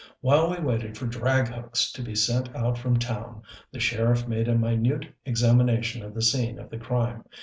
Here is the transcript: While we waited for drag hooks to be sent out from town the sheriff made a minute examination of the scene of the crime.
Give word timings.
While 0.21 0.49
we 0.49 0.57
waited 0.59 0.97
for 0.97 1.05
drag 1.05 1.49
hooks 1.49 1.91
to 1.91 2.01
be 2.01 2.15
sent 2.15 2.55
out 2.55 2.75
from 2.79 2.97
town 2.97 3.43
the 3.71 3.79
sheriff 3.79 4.27
made 4.27 4.47
a 4.47 4.57
minute 4.57 5.05
examination 5.27 6.01
of 6.03 6.15
the 6.15 6.23
scene 6.23 6.57
of 6.57 6.71
the 6.71 6.79
crime. 6.79 7.23